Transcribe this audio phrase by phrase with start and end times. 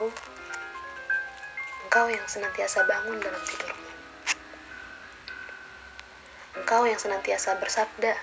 [0.00, 0.16] Tuhanku,
[1.84, 3.88] Engkau yang senantiasa bangun dalam tidurmu.
[6.56, 8.16] Engkau yang senantiasa bersabda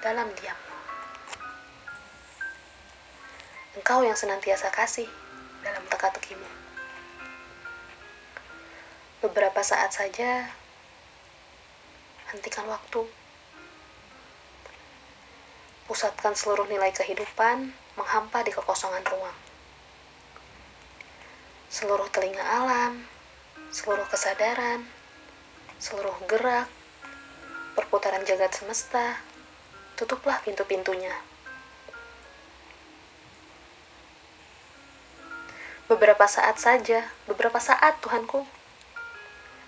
[0.00, 0.72] dalam diammu.
[3.76, 5.04] Engkau yang senantiasa kasih
[5.60, 6.48] dalam teka-tekimu.
[9.20, 10.48] Beberapa saat saja,
[12.32, 13.04] hentikan waktu.
[15.84, 17.68] Pusatkan seluruh nilai kehidupan
[18.00, 19.57] menghampa di kekosongan ruang
[21.68, 23.04] seluruh telinga alam,
[23.68, 24.88] seluruh kesadaran,
[25.76, 26.64] seluruh gerak,
[27.76, 29.20] perputaran jagat semesta,
[30.00, 31.12] tutuplah pintu-pintunya.
[35.92, 38.48] Beberapa saat saja, beberapa saat Tuhanku,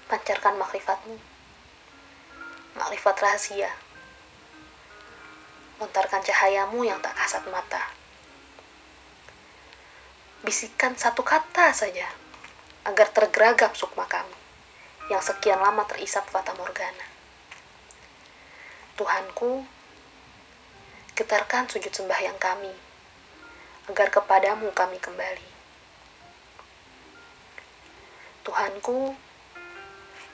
[0.09, 1.20] pancarkan makrifatmu,
[2.81, 3.69] makrifat rahasia,
[5.77, 7.99] lontarkan cahayamu yang tak kasat mata
[10.40, 12.08] bisikan satu kata saja
[12.89, 14.33] agar tergeragap sukma kami
[15.12, 17.05] yang sekian lama terisap fata morgana.
[18.96, 19.68] Tuhanku,
[21.12, 22.73] getarkan sujud sembahyang kami
[23.92, 25.48] agar kepadamu kami kembali.
[28.40, 29.12] Tuhanku,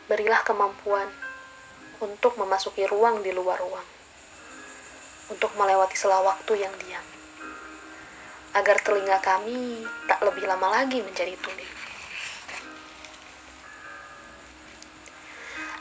[0.07, 1.11] berilah kemampuan
[1.99, 3.89] untuk memasuki ruang di luar ruang,
[5.35, 7.26] untuk melewati sela waktu yang diam
[8.57, 11.69] agar telinga kami tak lebih lama lagi menjadi tuli.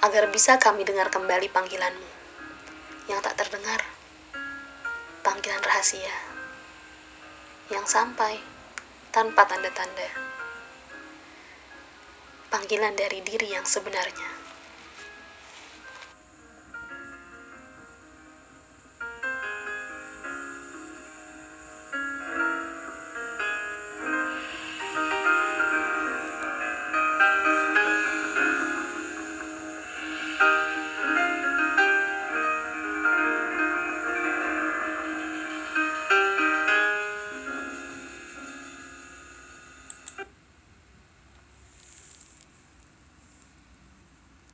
[0.03, 2.09] Agar bisa kami dengar kembali panggilanmu
[3.07, 3.79] yang tak terdengar,
[5.23, 6.13] panggilan rahasia
[7.71, 8.37] yang sampai
[9.09, 10.09] tanpa tanda-tanda,
[12.51, 14.44] panggilan dari diri yang sebenarnya.